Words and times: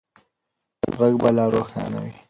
غږ 0.97 1.13
به 1.21 1.29
لا 1.37 1.45
روښانه 1.53 1.99
وي. 2.03 2.13